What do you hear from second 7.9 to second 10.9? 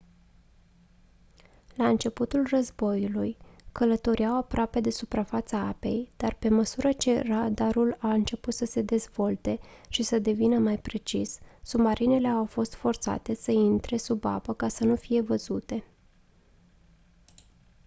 a început să se dezvolte și să devină mai